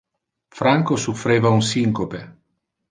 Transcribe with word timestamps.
Franco 0.61 0.97
suffreva 1.03 1.55
un 1.61 1.63
syncope. 1.69 2.25